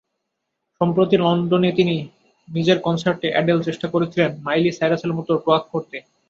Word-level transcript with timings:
সম্প্রতি 0.81 1.15
লন্ডনে 1.17 1.69
নিজের 2.49 2.77
কনসার্টে 2.79 3.27
অ্যাডেল 3.31 3.59
চেষ্টা 3.67 3.87
করেছিলেন 3.93 4.31
মাইলি 4.45 4.71
সাইরাসের 4.71 5.11
মতো 5.17 5.31
টোয়ার্ক 5.43 5.65
করতে। 5.73 5.97